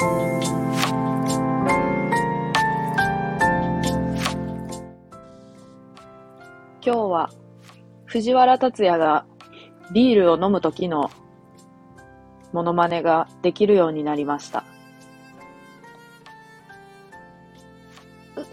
[0.00, 0.06] 今
[6.84, 7.30] 日は
[8.06, 9.26] 藤原竜也が
[9.92, 11.10] ビールを飲む時の
[12.52, 14.64] モノマネができるようになりました。
[18.36, 18.44] うう